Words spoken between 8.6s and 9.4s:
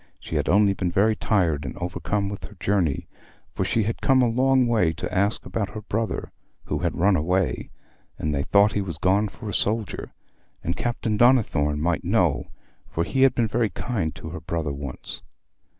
he was gone